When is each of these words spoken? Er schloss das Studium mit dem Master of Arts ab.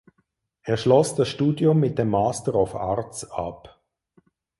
Er 0.63 0.77
schloss 0.77 1.13
das 1.13 1.27
Studium 1.29 1.79
mit 1.79 1.99
dem 1.99 2.09
Master 2.09 2.55
of 2.55 2.73
Arts 2.73 3.29
ab. 3.29 3.79